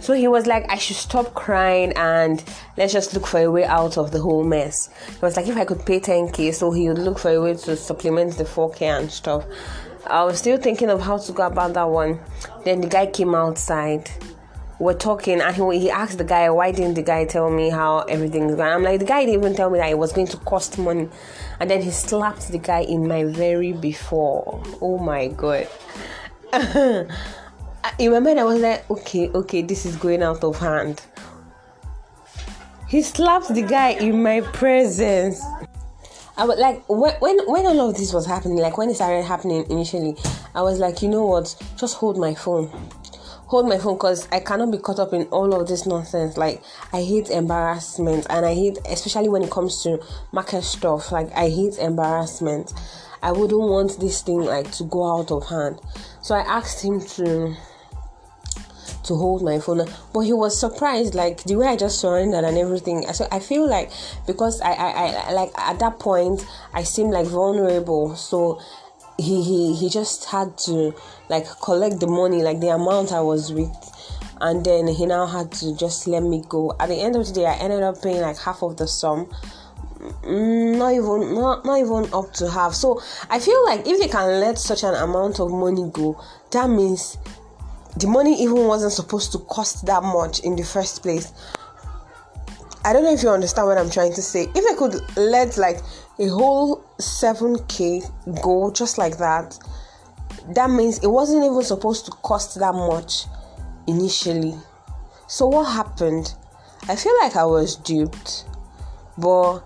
So 0.00 0.14
he 0.14 0.26
was 0.26 0.46
like, 0.46 0.68
I 0.68 0.76
should 0.76 0.96
stop 0.96 1.34
crying 1.34 1.92
and 1.94 2.42
let's 2.76 2.92
just 2.92 3.14
look 3.14 3.26
for 3.26 3.38
a 3.38 3.50
way 3.50 3.64
out 3.64 3.96
of 3.96 4.10
the 4.10 4.20
whole 4.20 4.42
mess. 4.42 4.90
He 5.08 5.18
was 5.20 5.36
like, 5.36 5.46
if 5.46 5.56
I 5.56 5.64
could 5.64 5.86
pay 5.86 6.00
10k, 6.00 6.52
so 6.54 6.72
he 6.72 6.88
would 6.88 6.98
look 6.98 7.18
for 7.18 7.30
a 7.30 7.40
way 7.40 7.54
to 7.54 7.76
supplement 7.76 8.36
the 8.36 8.44
4k 8.44 8.82
and 8.82 9.10
stuff. 9.10 9.44
I 10.06 10.24
was 10.24 10.38
still 10.38 10.58
thinking 10.58 10.90
of 10.90 11.00
how 11.00 11.18
to 11.18 11.32
go 11.32 11.46
about 11.46 11.74
that 11.74 11.88
one. 11.88 12.18
Then 12.64 12.80
the 12.80 12.88
guy 12.88 13.06
came 13.06 13.34
outside 13.34 14.10
were 14.84 14.94
talking 14.94 15.40
and 15.40 15.56
he, 15.56 15.80
he 15.80 15.90
asked 15.90 16.18
the 16.18 16.24
guy 16.24 16.48
why 16.50 16.70
didn't 16.70 16.94
the 16.94 17.02
guy 17.02 17.24
tell 17.24 17.50
me 17.50 17.70
how 17.70 18.00
everything's 18.00 18.54
going? 18.54 18.70
I'm 18.70 18.82
like 18.82 19.00
the 19.00 19.06
guy 19.06 19.24
didn't 19.24 19.40
even 19.40 19.56
tell 19.56 19.70
me 19.70 19.78
that 19.78 19.90
it 19.90 19.98
was 19.98 20.12
going 20.12 20.26
to 20.28 20.36
cost 20.36 20.78
money. 20.78 21.08
And 21.58 21.70
then 21.70 21.80
he 21.80 21.90
slapped 21.90 22.48
the 22.48 22.58
guy 22.58 22.80
in 22.80 23.08
my 23.08 23.24
very 23.24 23.72
before. 23.72 24.62
Oh 24.82 24.98
my 24.98 25.28
god. 25.28 25.68
In 27.98 28.12
my 28.12 28.18
mind 28.18 28.40
i 28.40 28.44
was 28.44 28.60
like 28.60 28.90
okay 28.90 29.28
okay 29.28 29.60
this 29.60 29.84
is 29.84 29.96
going 29.96 30.22
out 30.22 30.44
of 30.44 30.58
hand. 30.58 31.02
He 32.88 33.02
slapped 33.02 33.52
the 33.54 33.62
guy 33.62 33.90
in 33.90 34.22
my 34.22 34.40
presence. 34.40 35.42
I 36.36 36.44
was 36.44 36.58
like 36.58 36.82
when, 36.88 37.14
when 37.20 37.38
when 37.46 37.66
all 37.66 37.90
of 37.90 37.96
this 37.96 38.12
was 38.12 38.26
happening, 38.26 38.58
like 38.58 38.78
when 38.78 38.90
it 38.90 38.94
started 38.94 39.24
happening 39.24 39.66
initially, 39.70 40.16
I 40.54 40.62
was 40.62 40.78
like, 40.78 41.02
you 41.02 41.08
know 41.08 41.26
what, 41.26 41.54
just 41.76 41.96
hold 41.96 42.16
my 42.18 42.34
phone 42.34 42.70
hold 43.54 43.68
my 43.68 43.78
phone 43.78 43.94
because 43.94 44.26
I 44.32 44.40
cannot 44.40 44.72
be 44.72 44.78
caught 44.78 44.98
up 44.98 45.12
in 45.12 45.26
all 45.26 45.54
of 45.54 45.68
this 45.68 45.86
nonsense. 45.86 46.36
Like 46.36 46.60
I 46.92 47.02
hate 47.02 47.30
embarrassment 47.30 48.26
and 48.28 48.44
I 48.44 48.52
hate 48.52 48.78
especially 48.84 49.28
when 49.28 49.44
it 49.44 49.50
comes 49.52 49.80
to 49.84 50.02
market 50.32 50.62
stuff. 50.62 51.12
Like 51.12 51.30
I 51.36 51.48
hate 51.50 51.78
embarrassment. 51.78 52.74
I 53.22 53.30
wouldn't 53.30 53.60
want 53.60 54.00
this 54.00 54.22
thing 54.22 54.40
like 54.40 54.72
to 54.72 54.82
go 54.82 55.20
out 55.20 55.30
of 55.30 55.46
hand. 55.46 55.80
So 56.20 56.34
I 56.34 56.40
asked 56.40 56.84
him 56.84 57.00
to 57.00 57.54
to 59.04 59.14
hold 59.14 59.44
my 59.44 59.60
phone 59.60 59.86
but 60.14 60.20
he 60.20 60.32
was 60.32 60.58
surprised 60.58 61.14
like 61.14 61.44
the 61.44 61.54
way 61.54 61.66
i 61.66 61.76
just 61.76 62.00
surrendered 62.00 62.42
and 62.42 62.56
everything 62.56 63.06
so 63.12 63.28
i 63.30 63.38
feel 63.38 63.68
like 63.68 63.90
because 64.26 64.62
I, 64.62 64.72
I 64.72 64.90
i 65.28 65.32
like 65.32 65.50
at 65.58 65.78
that 65.80 65.98
point 65.98 66.46
i 66.72 66.84
seemed 66.84 67.12
like 67.12 67.26
vulnerable 67.26 68.16
so 68.16 68.62
he 69.16 69.42
he 69.42 69.74
he 69.74 69.88
just 69.88 70.24
had 70.26 70.56
to 70.58 70.94
like 71.28 71.46
collect 71.60 72.00
the 72.00 72.06
money 72.06 72.42
like 72.42 72.60
the 72.60 72.68
amount 72.68 73.12
i 73.12 73.20
was 73.20 73.52
with. 73.52 73.70
And 74.40 74.64
then 74.64 74.88
he 74.88 75.06
now 75.06 75.26
had 75.26 75.52
to 75.52 75.76
just 75.76 76.06
let 76.08 76.22
me 76.22 76.42
go. 76.48 76.74
At 76.78 76.88
the 76.88 76.96
end 76.96 77.16
of 77.16 77.26
the 77.26 77.32
day 77.32 77.46
i 77.46 77.54
ended 77.54 77.82
up 77.82 78.02
paying 78.02 78.20
like 78.20 78.36
half 78.38 78.62
of 78.62 78.76
the 78.76 78.86
sum. 78.86 79.26
Mm, 80.22 80.76
not 80.76 80.92
even 80.92 81.34
not, 81.34 81.64
not 81.64 81.78
even 81.78 82.12
up 82.12 82.32
to 82.34 82.50
half. 82.50 82.74
So 82.74 83.00
i 83.30 83.38
feel 83.38 83.64
like 83.64 83.86
if 83.86 84.00
they 84.00 84.08
can 84.08 84.40
let 84.40 84.58
such 84.58 84.82
an 84.82 84.94
amount 84.94 85.40
of 85.40 85.50
money 85.50 85.88
go 85.92 86.20
that 86.50 86.68
means 86.68 87.16
the 87.96 88.08
money 88.08 88.42
even 88.42 88.66
wasn't 88.66 88.92
supposed 88.92 89.30
to 89.32 89.38
cost 89.38 89.86
that 89.86 90.02
much 90.02 90.40
in 90.40 90.56
the 90.56 90.64
first 90.64 91.02
place. 91.02 91.32
I 92.84 92.92
don't 92.92 93.04
know 93.04 93.12
if 93.12 93.22
you 93.22 93.30
understand 93.30 93.68
what 93.68 93.78
i'm 93.78 93.88
trying 93.88 94.12
to 94.14 94.22
say. 94.22 94.48
If 94.54 94.68
they 94.68 94.74
could 94.76 95.00
let 95.16 95.56
like 95.56 95.78
a 96.18 96.28
whole 96.28 96.83
7k 96.98 98.42
go 98.42 98.70
just 98.70 98.98
like 98.98 99.18
that 99.18 99.58
that 100.54 100.70
means 100.70 100.98
it 100.98 101.08
wasn't 101.08 101.44
even 101.44 101.62
supposed 101.62 102.04
to 102.04 102.10
cost 102.10 102.58
that 102.58 102.74
much 102.74 103.24
initially 103.86 104.54
so 105.26 105.46
what 105.46 105.64
happened 105.64 106.34
i 106.88 106.96
feel 106.96 107.14
like 107.22 107.36
i 107.36 107.44
was 107.44 107.76
duped 107.76 108.44
but 109.18 109.60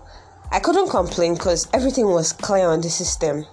I 0.51 0.59
couldn't 0.59 0.89
complain 0.89 1.35
because 1.35 1.67
everything 1.73 2.05
was 2.05 2.33
clear 2.33 2.69
on 2.69 2.81
the 2.81 2.89
system. 2.89 3.45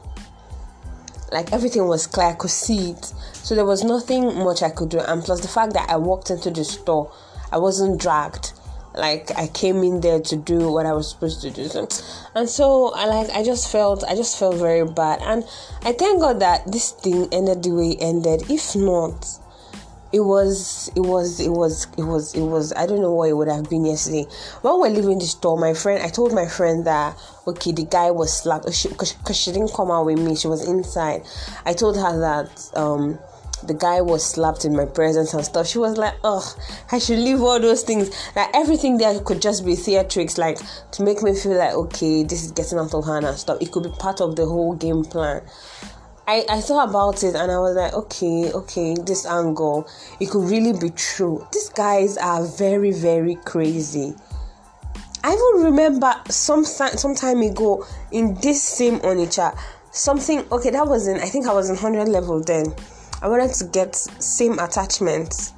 Like 1.33 1.53
everything 1.53 1.87
was 1.87 2.07
clear, 2.07 2.29
I 2.29 2.33
could 2.35 2.51
see 2.51 2.91
it. 2.91 3.05
So 3.33 3.55
there 3.55 3.67
was 3.67 3.85
nothing 3.85 4.39
much 4.43 4.63
I 4.63 4.71
could 4.71 4.91
do. 4.91 5.01
And 5.01 5.23
plus 5.23 5.41
the 5.41 5.49
fact 5.49 5.73
that 5.75 5.91
I 5.91 5.97
walked 5.97 6.31
into 6.31 6.51
the 6.51 6.65
store, 6.65 7.13
I 7.53 7.59
wasn't 7.59 8.01
dragged. 8.01 8.53
Like 8.97 9.31
I 9.37 9.49
came 9.49 9.83
in 9.83 10.01
there 10.01 10.21
to 10.21 10.37
do 10.37 10.73
what 10.73 10.87
I 10.87 10.93
was 10.93 11.11
supposed 11.11 11.43
to 11.43 11.51
do. 11.51 11.69
So, 11.69 11.89
and 12.35 12.49
so 12.49 12.95
I 12.95 13.07
like 13.07 13.31
I 13.31 13.45
just 13.45 13.71
felt 13.71 14.03
I 14.05 14.15
just 14.15 14.39
felt 14.39 14.57
very 14.57 14.85
bad. 14.87 15.21
And 15.23 15.45
I 15.83 15.93
thank 15.93 16.21
God 16.21 16.41
that 16.41 16.71
this 16.71 16.93
thing 16.93 17.29
ended 17.33 17.63
the 17.63 17.71
way 17.71 17.91
it 17.91 18.03
ended. 18.03 18.51
If 18.51 18.75
not, 18.75 19.27
it 20.13 20.21
was 20.21 20.91
it 20.95 21.01
was 21.01 21.41
it 21.41 21.51
was 21.51 21.87
it 21.99 22.03
was 22.03 22.35
it 22.35 22.41
was 22.43 22.73
i 22.75 22.87
don't 22.87 23.01
know 23.01 23.13
what 23.13 23.29
it 23.29 23.33
would 23.33 23.49
have 23.49 23.69
been 23.69 23.85
yesterday 23.85 24.25
when 24.63 24.81
we 24.81 24.89
are 24.89 24.91
leaving 24.91 25.19
the 25.19 25.27
store 25.27 25.59
my 25.59 25.75
friend 25.75 26.03
i 26.03 26.09
told 26.09 26.33
my 26.33 26.47
friend 26.47 26.87
that 26.87 27.17
okay 27.47 27.73
the 27.73 27.85
guy 27.85 28.11
was 28.11 28.33
slapped 28.33 28.65
because 28.65 29.15
she, 29.27 29.35
she, 29.35 29.53
didn't 29.53 29.73
come 29.75 29.91
out 29.91 30.07
with 30.07 30.19
me 30.19 30.37
she 30.37 30.47
was 30.47 30.67
inside 30.67 31.23
i 31.65 31.73
told 31.73 31.97
her 31.97 32.19
that 32.21 32.71
um 32.77 33.19
the 33.67 33.75
guy 33.75 34.01
was 34.01 34.25
slapped 34.25 34.65
in 34.65 34.75
my 34.75 34.85
presence 34.85 35.35
and 35.35 35.45
stuff 35.45 35.67
she 35.67 35.79
was 35.79 35.97
like 35.97 36.15
oh 36.25 36.57
i 36.93 36.99
should 36.99 37.19
leave 37.19 37.41
all 37.41 37.61
those 37.61 37.83
things 37.83 38.11
like 38.35 38.49
everything 38.55 38.97
there 38.97 39.19
could 39.21 39.41
just 39.41 39.65
be 39.65 39.73
theatrics 39.73 40.39
like 40.39 40.59
to 40.91 41.03
make 41.03 41.23
me 41.23 41.35
feel 41.35 41.57
like 41.57 41.75
okay 41.75 42.23
this 42.23 42.45
is 42.45 42.53
getting 42.53 42.79
out 42.79 42.93
of 42.95 43.05
hand 43.05 43.25
and 43.25 43.37
stuff 43.37 43.59
it 43.61 43.71
could 43.71 43.85
be 43.85 43.91
part 43.99 44.21
of 44.21 44.37
the 44.37 44.45
whole 44.45 44.75
game 44.75 45.05
plan 45.05 45.43
I, 46.29 46.45
I 46.49 46.61
thought 46.61 46.89
about 46.89 47.23
it 47.23 47.37
and 47.37 47.53
I 47.53 47.59
was 47.61 47.77
like, 47.77 47.93
okay, 47.95 48.51
okay, 48.53 48.97
this 49.07 49.25
angle, 49.27 49.89
it 50.19 50.29
could 50.29 50.51
really 50.51 50.77
be 50.77 50.91
true. 50.91 51.47
These 51.53 51.69
guys 51.69 52.17
are 52.17 52.45
very, 52.45 52.91
very 52.91 53.37
crazy. 53.45 54.13
I 55.23 55.33
even 55.33 55.65
remember 55.73 56.15
some 56.29 56.65
some 56.65 57.15
time 57.17 57.43
ago 57.43 57.85
in 58.13 58.35
this 58.37 58.63
same 58.63 59.01
Onitsha, 59.01 59.59
something 59.91 60.45
okay, 60.53 60.71
that 60.71 60.87
was 60.87 61.09
in 61.09 61.17
I 61.17 61.27
think 61.27 61.49
I 61.49 61.53
was 61.53 61.69
in 61.69 61.75
100 61.75 62.09
level 62.09 62.41
then. 62.41 62.67
I 63.27 63.29
wanted 63.29 63.55
to 63.55 63.65
get 63.65 63.97
same 63.97 64.61
attachments. 64.61 65.53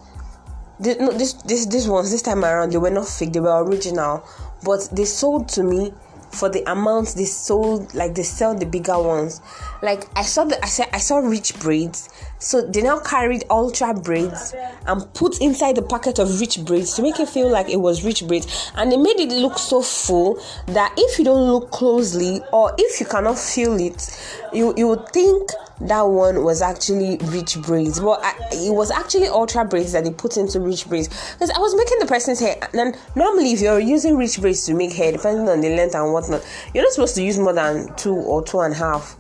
This, 0.81 0.99
no, 0.99 1.13
this 1.13 1.35
this 1.35 1.67
this 1.67 1.87
ones 1.87 2.11
this 2.11 2.23
time 2.23 2.43
around 2.43 2.73
they 2.73 2.79
were 2.79 2.89
not 2.89 3.07
fake, 3.07 3.35
they 3.35 3.41
were 3.41 3.63
original, 3.63 4.27
but 4.65 4.89
they 4.91 5.05
sold 5.05 5.51
to 5.51 5.63
me 5.63 5.93
for 6.31 6.49
the 6.49 6.63
amount 6.71 7.15
they 7.15 7.27
sold 7.27 7.95
like 7.95 8.15
they 8.15 8.23
sell 8.23 8.55
the 8.55 8.65
bigger 8.65 8.99
ones. 8.99 9.43
Like 9.83 10.05
i 10.17 10.23
saw 10.23 10.45
the 10.45 10.63
i 10.65 10.69
said 10.69 10.89
i 10.95 10.99
saw 10.99 11.19
rich 11.19 11.61
braids. 11.61 12.09
So 12.39 12.63
they 12.63 12.81
now 12.81 13.01
carried 13.01 13.45
ultra 13.51 13.93
braids 13.93 14.55
and 14.87 15.13
put 15.13 15.39
inside 15.43 15.77
the 15.77 15.83
packet 15.83 16.19
of 16.19 16.41
rich 16.41 16.65
braids 16.65 16.95
to 16.95 17.03
make 17.03 17.21
it 17.21 17.29
feel 17.29 17.51
like 17.51 17.69
it 17.69 17.83
was 17.83 18.03
rich 18.03 18.27
braids. 18.27 18.73
And 18.77 18.91
they 18.91 18.97
made 18.97 19.21
it 19.21 19.29
look 19.29 19.59
so 19.59 19.83
full 19.83 20.41
that 20.69 20.95
if 20.97 21.19
you 21.19 21.27
don't 21.27 21.51
look 21.53 21.71
closely 21.71 22.41
or 22.51 22.75
if 22.79 22.99
you 22.99 23.05
cannot 23.05 23.39
feel 23.39 23.79
it 23.79 24.09
you 24.55 24.73
you 24.75 24.89
would 24.89 25.07
think 25.11 25.51
that 25.81 26.03
one 26.03 26.43
was 26.43 26.61
actually 26.61 27.19
rich 27.27 27.57
braids 27.63 28.01
but 28.01 28.21
I, 28.23 28.35
it 28.53 28.75
was 28.75 28.91
actually 28.91 29.29
ultra 29.29 29.65
braids 29.65 29.93
that 29.93 30.05
they 30.05 30.11
put 30.11 30.37
into 30.37 30.61
rich 30.61 30.89
braids. 30.89 31.09
Because 31.35 31.51
i 31.51 31.59
was 31.59 31.75
making 31.77 31.99
the 32.01 32.07
person's 32.07 32.41
hair 32.41 32.57
and 32.75 32.97
normally 33.15 33.53
if 33.53 33.61
you're 33.61 33.79
using 33.79 34.17
rich 34.17 34.41
braids 34.41 34.67
to 34.67 34.75
make 34.75 34.93
hair 34.93 35.13
depending 35.13 35.49
on 35.49 35.61
the 35.61 35.69
length 35.77 35.95
and 35.95 36.13
whatnot 36.13 36.45
you're 36.75 36.83
not 36.83 36.93
supposed 36.93 37.15
to 37.15 37.23
use 37.23 37.39
more 37.39 37.53
than 37.53 37.95
two 37.97 38.15
or 38.15 38.43
two 38.45 38.61
and 38.61 38.75
a 38.75 38.77
half. 38.77 39.17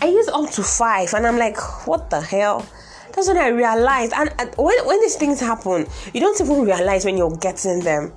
I 0.00 0.06
use 0.06 0.28
up 0.28 0.50
to 0.52 0.62
five 0.62 1.12
and 1.14 1.26
i'm 1.26 1.38
like 1.38 1.58
what 1.86 2.08
the 2.08 2.20
hell? 2.20 2.66
That's 3.14 3.28
when 3.28 3.36
i 3.36 3.48
realized 3.48 4.14
and, 4.14 4.34
and 4.38 4.54
when, 4.56 4.86
when 4.86 5.00
these 5.00 5.16
things 5.16 5.38
happen 5.38 5.86
you 6.14 6.20
don't 6.20 6.40
even 6.40 6.62
realize 6.62 7.04
when 7.04 7.16
you're 7.18 7.36
getting 7.36 7.80
them. 7.80 8.12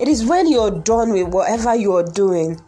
It 0.00 0.08
is 0.08 0.24
when 0.24 0.50
you're 0.50 0.70
done 0.70 1.12
with 1.12 1.28
whatever 1.28 1.74
you're 1.74 2.04
doing 2.04 2.58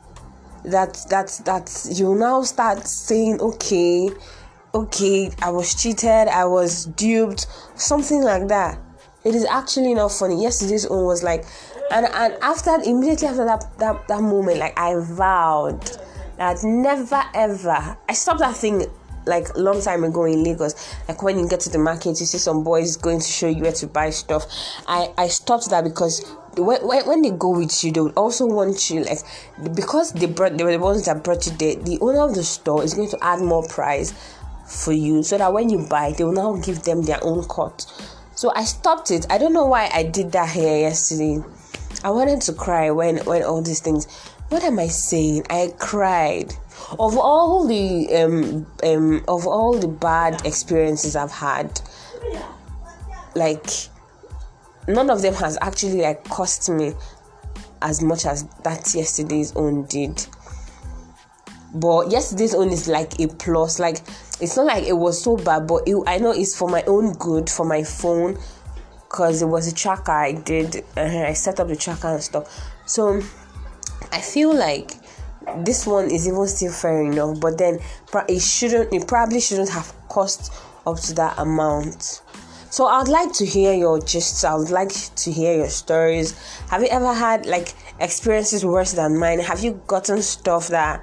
that 0.66 1.04
that 1.10 1.40
that 1.44 1.86
you 1.92 2.14
now 2.14 2.42
start 2.42 2.86
saying 2.86 3.40
okay 3.40 4.10
okay 4.74 5.30
i 5.42 5.50
was 5.50 5.74
cheated 5.80 6.28
i 6.28 6.44
was 6.44 6.86
duped 6.86 7.46
something 7.74 8.22
like 8.22 8.48
that. 8.48 8.78
It 9.24 9.34
is 9.34 9.44
actually 9.44 9.92
not 9.94 10.12
funny. 10.12 10.40
Yesterday's 10.40 10.86
own 10.86 11.04
was 11.04 11.24
like 11.24 11.44
and 11.90 12.06
and 12.06 12.34
after 12.42 12.76
immediately 12.84 13.28
after 13.28 13.44
that 13.44 13.78
that, 13.78 14.08
that 14.08 14.20
moment 14.20 14.58
like 14.58 14.78
i 14.78 14.94
vowed 15.00 15.82
that 16.36 16.58
never 16.62 17.22
ever 17.34 17.96
i 18.08 18.12
stopped 18.12 18.40
that 18.40 18.56
thing 18.56 18.86
like 19.26 19.56
long 19.56 19.82
time 19.82 20.04
ago 20.04 20.24
in 20.24 20.44
Lagos, 20.44 20.96
like 21.08 21.22
when 21.22 21.36
you 21.38 21.48
get 21.48 21.58
to 21.60 21.68
the 21.68 21.78
market, 21.78 22.20
you 22.20 22.26
see 22.26 22.38
some 22.38 22.62
boys 22.62 22.96
going 22.96 23.18
to 23.18 23.26
show 23.26 23.48
you 23.48 23.62
where 23.62 23.72
to 23.72 23.86
buy 23.88 24.10
stuff. 24.10 24.46
I 24.86 25.12
I 25.18 25.26
stopped 25.26 25.68
that 25.70 25.82
because 25.82 26.24
when, 26.56 27.06
when 27.06 27.22
they 27.22 27.30
go 27.30 27.50
with 27.50 27.84
you, 27.84 27.92
they 27.92 28.00
would 28.00 28.14
also 28.16 28.46
want 28.46 28.90
you 28.90 29.04
like 29.04 29.18
because 29.74 30.12
they 30.12 30.26
brought 30.26 30.56
they 30.56 30.64
were 30.64 30.72
the 30.72 30.78
ones 30.78 31.04
that 31.04 31.22
brought 31.22 31.46
you 31.46 31.52
there. 31.52 31.76
The 31.76 31.98
owner 32.00 32.20
of 32.20 32.34
the 32.34 32.44
store 32.44 32.82
is 32.82 32.94
going 32.94 33.10
to 33.10 33.18
add 33.22 33.40
more 33.40 33.66
price 33.66 34.14
for 34.66 34.92
you 34.92 35.22
so 35.22 35.38
that 35.38 35.52
when 35.52 35.70
you 35.70 35.86
buy, 35.86 36.12
they 36.12 36.24
will 36.24 36.32
now 36.32 36.56
give 36.56 36.82
them 36.82 37.02
their 37.02 37.22
own 37.22 37.46
cut. 37.48 37.86
So 38.34 38.52
I 38.54 38.64
stopped 38.64 39.10
it. 39.10 39.26
I 39.30 39.38
don't 39.38 39.52
know 39.52 39.66
why 39.66 39.90
I 39.92 40.02
did 40.02 40.32
that 40.32 40.50
here 40.50 40.78
yesterday. 40.78 41.42
I 42.04 42.10
wanted 42.10 42.40
to 42.42 42.52
cry 42.52 42.90
when 42.90 43.18
when 43.18 43.42
all 43.42 43.62
these 43.62 43.80
things. 43.80 44.06
What 44.48 44.62
am 44.62 44.78
I 44.78 44.86
saying? 44.86 45.46
I 45.50 45.72
cried. 45.78 46.54
Of 46.98 47.18
all 47.18 47.66
the 47.66 48.14
um 48.14 48.66
um 48.84 49.24
of 49.26 49.46
all 49.46 49.78
the 49.78 49.88
bad 49.88 50.46
experiences 50.46 51.16
I've 51.16 51.32
had, 51.32 51.80
like 53.34 53.66
none 54.88 55.10
of 55.10 55.22
them 55.22 55.34
has 55.34 55.58
actually 55.60 56.02
like 56.02 56.24
cost 56.24 56.68
me 56.68 56.92
as 57.82 58.02
much 58.02 58.26
as 58.26 58.44
that 58.64 58.94
yesterday's 58.94 59.54
own 59.56 59.84
did. 59.86 60.26
But 61.74 62.10
yesterday's 62.10 62.54
own 62.54 62.70
is 62.70 62.88
like 62.88 63.20
a 63.20 63.28
plus. 63.28 63.78
Like 63.78 63.98
it's 64.40 64.56
not 64.56 64.66
like 64.66 64.84
it 64.84 64.96
was 64.96 65.22
so 65.22 65.36
bad 65.36 65.66
but 65.66 65.82
it, 65.86 65.96
i 66.06 66.18
know 66.18 66.30
it's 66.30 66.56
for 66.56 66.68
my 66.68 66.82
own 66.84 67.14
good 67.14 67.48
for 67.48 67.64
my 67.64 67.82
phone 67.82 68.38
because 69.00 69.40
it 69.40 69.46
was 69.46 69.66
a 69.66 69.74
tracker 69.74 70.12
i 70.12 70.32
did. 70.32 70.84
And 70.96 71.26
i 71.26 71.32
set 71.32 71.60
up 71.60 71.68
the 71.68 71.76
tracker 71.76 72.08
and 72.08 72.22
stuff. 72.22 72.48
So 72.86 73.20
i 74.12 74.20
feel 74.20 74.54
like 74.54 74.92
this 75.58 75.86
one 75.86 76.10
is 76.10 76.26
even 76.26 76.46
still 76.48 76.72
fair 76.72 77.04
enough 77.04 77.40
but 77.40 77.56
then 77.56 77.78
it 78.28 78.40
shouldn't 78.40 78.92
it 78.92 79.06
probably 79.06 79.40
shouldn't 79.40 79.70
have 79.70 79.92
cost 80.08 80.52
up 80.86 80.98
to 80.98 81.14
that 81.14 81.38
amount 81.38 82.22
so 82.76 82.84
I'd 82.88 83.08
like 83.08 83.32
to 83.36 83.46
hear 83.46 83.72
your 83.72 84.00
gists. 84.00 84.44
I 84.44 84.54
would 84.54 84.68
like 84.68 84.90
to 84.90 85.32
hear 85.32 85.56
your 85.56 85.70
stories. 85.70 86.38
Have 86.68 86.82
you 86.82 86.88
ever 86.88 87.14
had 87.14 87.46
like 87.46 87.72
experiences 88.00 88.66
worse 88.66 88.92
than 88.92 89.16
mine? 89.16 89.38
Have 89.38 89.64
you 89.64 89.80
gotten 89.86 90.20
stuff 90.20 90.68
that 90.68 91.02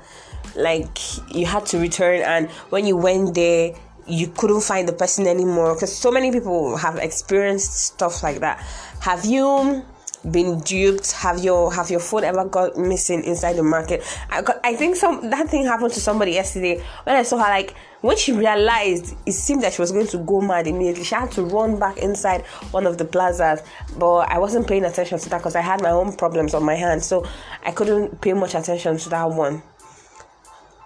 like 0.56 1.00
you 1.34 1.48
had 1.48 1.66
to 1.66 1.80
return 1.80 2.22
and 2.22 2.48
when 2.70 2.86
you 2.86 2.96
went 2.96 3.34
there 3.34 3.74
you 4.06 4.28
couldn't 4.28 4.62
find 4.62 4.88
the 4.88 4.94
person 4.94 5.26
anymore? 5.26 5.74
Because 5.74 5.98
so 5.98 6.12
many 6.12 6.32
people 6.32 6.78
have 6.78 6.98
experienced 6.98 7.74
stuff 7.74 8.22
like 8.22 8.42
that. 8.42 8.60
Have 9.02 9.26
you 9.26 9.48
um, 9.48 9.84
been 10.30 10.60
duped? 10.60 11.12
Have 11.14 11.44
your 11.44 11.74
have 11.74 11.90
your 11.90 12.02
phone 12.02 12.24
ever 12.24 12.46
got 12.46 12.78
missing 12.78 13.24
inside 13.24 13.54
the 13.54 13.64
market? 13.64 14.04
I 14.30 14.44
I 14.64 14.76
think 14.76 14.96
some 14.96 15.28
that 15.32 15.50
thing 15.50 15.66
happened 15.66 15.94
to 15.94 16.00
somebody 16.00 16.34
yesterday 16.34 16.84
when 17.04 17.16
I 17.16 17.24
saw 17.24 17.38
her 17.40 17.50
like 17.50 17.74
when 18.04 18.18
she 18.18 18.34
realized 18.34 19.16
it 19.26 19.32
seemed 19.32 19.64
that 19.64 19.72
she 19.72 19.82
was 19.82 19.94
going 19.94 20.08
to 20.08 20.18
go 20.18 20.42
mad 20.42 20.68
immediately. 20.68 21.06
She 21.06 21.16
had 21.16 21.32
to 21.32 21.44
run 21.44 21.80
back 21.80 21.98
inside 21.98 22.42
one 22.72 22.86
of 22.86 22.98
the 22.98 23.06
plazas, 23.06 23.62
but 23.98 24.30
I 24.30 24.40
wasn't 24.40 24.68
paying 24.68 24.84
attention 24.84 25.20
to 25.20 25.30
that 25.30 25.38
because 25.38 25.56
I 25.56 25.62
had 25.62 25.82
my 25.82 25.92
own 25.92 26.12
problems 26.18 26.54
on 26.54 26.64
my 26.66 26.76
hands, 26.76 27.06
so 27.06 27.26
I 27.66 27.72
couldn't 27.72 28.20
pay 28.20 28.34
much 28.34 28.56
attention 28.56 28.98
to 28.98 29.10
that 29.10 29.30
one. 29.30 29.64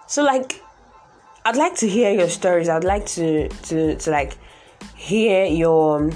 So 0.06 0.22
like 0.22 0.62
I'd 1.44 1.56
like 1.56 1.74
to 1.76 1.88
hear 1.88 2.12
your 2.12 2.28
stories. 2.28 2.68
I'd 2.68 2.84
like 2.84 3.06
to 3.06 3.48
to 3.48 3.96
to 3.96 4.10
like 4.12 4.38
hear 4.94 5.44
your 5.44 6.12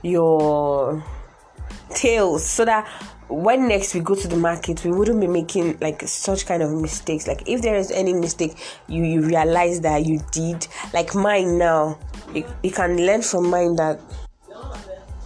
your 0.00 1.04
tales 1.90 2.46
so 2.46 2.64
that 2.64 2.88
when 3.28 3.68
next 3.68 3.94
we 3.94 4.00
go 4.00 4.14
to 4.14 4.28
the 4.28 4.36
market 4.36 4.84
we 4.84 4.90
wouldn't 4.90 5.20
be 5.20 5.26
making 5.26 5.78
like 5.80 6.02
such 6.02 6.46
kind 6.46 6.62
of 6.62 6.70
mistakes. 6.70 7.26
Like 7.26 7.48
if 7.48 7.62
there 7.62 7.76
is 7.76 7.90
any 7.90 8.12
mistake 8.12 8.56
you 8.88 9.04
you 9.04 9.22
realize 9.22 9.80
that 9.80 10.06
you 10.06 10.20
did. 10.30 10.66
Like 10.92 11.14
mine 11.14 11.58
now 11.58 11.98
you, 12.34 12.44
you 12.62 12.70
can 12.70 12.96
learn 12.96 13.22
from 13.22 13.50
mine 13.50 13.76
that 13.76 14.00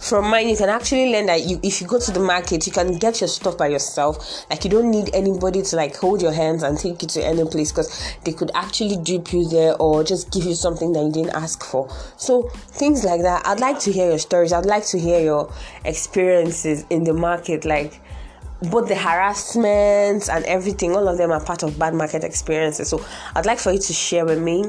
from 0.01 0.29
mine 0.29 0.49
you 0.49 0.57
can 0.57 0.67
actually 0.67 1.11
learn 1.11 1.27
that 1.27 1.45
you 1.45 1.59
if 1.63 1.79
you 1.79 1.87
go 1.87 1.99
to 1.99 2.11
the 2.11 2.19
market 2.19 2.65
you 2.65 2.73
can 2.73 2.97
get 2.97 3.21
your 3.21 3.27
stuff 3.27 3.57
by 3.57 3.67
yourself. 3.67 4.45
Like 4.49 4.63
you 4.63 4.69
don't 4.69 4.89
need 4.89 5.13
anybody 5.13 5.61
to 5.61 5.75
like 5.75 5.95
hold 5.95 6.21
your 6.21 6.33
hands 6.33 6.63
and 6.63 6.77
take 6.77 7.01
you 7.01 7.07
to 7.09 7.23
any 7.23 7.45
place 7.45 7.71
because 7.71 8.15
they 8.23 8.33
could 8.33 8.51
actually 8.55 8.97
dupe 8.97 9.31
you 9.31 9.47
there 9.47 9.75
or 9.77 10.03
just 10.03 10.31
give 10.31 10.43
you 10.43 10.55
something 10.55 10.91
that 10.93 11.03
you 11.03 11.11
didn't 11.11 11.35
ask 11.35 11.63
for. 11.63 11.87
So 12.17 12.49
things 12.71 13.03
like 13.03 13.21
that. 13.21 13.45
I'd 13.45 13.59
like 13.59 13.79
to 13.81 13.91
hear 13.91 14.09
your 14.09 14.19
stories. 14.19 14.51
I'd 14.51 14.65
like 14.65 14.85
to 14.87 14.99
hear 14.99 15.21
your 15.21 15.53
experiences 15.85 16.85
in 16.89 17.03
the 17.03 17.13
market. 17.13 17.63
Like 17.63 18.01
both 18.69 18.87
the 18.87 18.95
harassment 18.95 20.29
and 20.29 20.45
everything 20.45 20.95
all 20.95 21.07
of 21.07 21.17
them 21.17 21.31
are 21.31 21.43
part 21.43 21.63
of 21.63 21.77
bad 21.77 21.93
market 21.93 22.23
experiences. 22.23 22.89
So 22.89 23.03
i'd 23.35 23.45
like 23.45 23.59
for 23.59 23.71
you 23.71 23.79
to 23.79 23.93
share 23.93 24.25
with 24.25 24.41
me. 24.41 24.65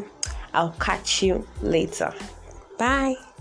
I'll 0.55 0.73
catch 0.73 1.23
you 1.23 1.47
later. 1.63 2.13
Bye 2.79 3.32